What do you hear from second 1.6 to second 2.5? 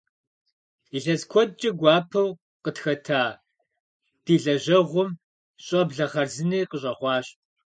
гуапэу